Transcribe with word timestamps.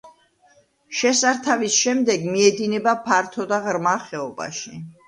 შესართავის 0.99 1.77
შემდეგ 1.83 2.27
მიედინება 2.33 2.99
ფართო 3.07 3.49
და 3.55 3.65
ღრმა 3.69 3.97
ხეობაში. 4.11 4.79